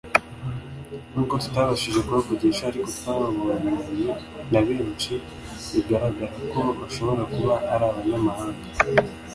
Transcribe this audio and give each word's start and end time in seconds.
Nubwo 1.11 1.35
tutabashije 1.43 1.99
kubavugisha 2.05 2.61
ariko 2.65 2.87
twababonanye 2.97 3.69
n’abantu 4.51 4.73
benshi 4.79 5.13
bigaragara 5.71 6.35
ko 6.51 6.61
bashobora 6.79 7.23
kuba 7.35 7.53
ari 7.73 7.85
abanyamahanga 7.91 8.65